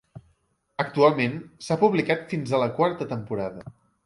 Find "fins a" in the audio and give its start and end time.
2.33-2.63